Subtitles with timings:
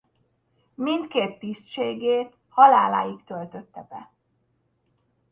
[0.75, 4.11] Mindkét tisztségét haláláig töltötte be.